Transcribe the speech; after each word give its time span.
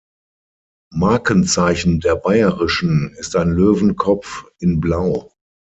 Markenzeichen 0.95 1.99
der 1.99 2.15
Bayerischen 2.15 3.13
ist 3.19 3.35
ein 3.35 3.51
Löwenkopf 3.51 4.45
in 4.57 4.79
Blau. 4.79 5.31